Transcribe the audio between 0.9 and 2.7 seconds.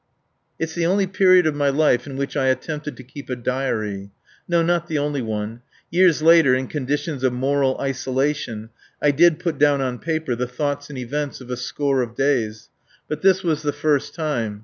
period of my life in which I